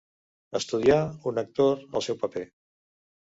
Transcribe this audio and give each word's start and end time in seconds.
Estudiar, 0.59 0.97
un 1.33 1.41
actor, 1.43 1.85
el 2.01 2.05
seu 2.07 2.19
paper. 2.25 2.43